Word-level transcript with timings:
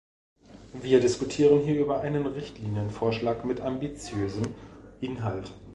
Wir 0.73 0.99
diskutieren 0.99 1.59
hier 1.59 1.79
über 1.79 2.01
einen 2.01 2.25
Richtlinienvorschlag 2.25 3.45
mit 3.45 3.61
ambitiösem 3.61 4.55
Inhalt. 4.99 5.51